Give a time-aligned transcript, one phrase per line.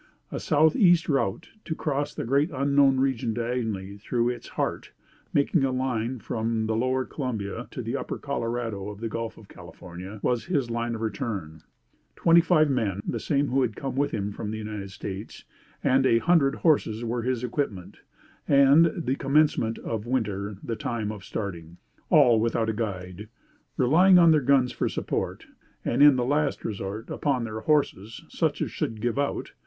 [0.31, 4.91] A southeast route to cross the great unknown region diagonally through its heart
[5.31, 9.47] (making a line from the Lower Columbia to the Upper Colorado of the Gulf of
[9.47, 11.61] California), was his line of return;
[12.15, 15.43] twenty five men (the same who had come with him from the United States)
[15.83, 17.97] and a hundred horses were his equipment;
[18.47, 21.77] and the commencement of winter the time of starting
[22.09, 23.29] all without a guide,
[23.77, 25.45] relying upon their guns for support;
[25.85, 29.51] and, in the last resort, upon their horses such as should give out!